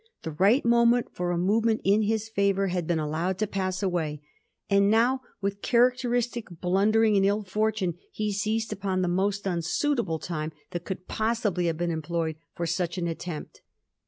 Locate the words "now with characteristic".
4.89-6.47